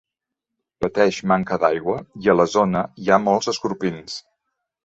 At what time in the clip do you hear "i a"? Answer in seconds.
2.23-2.37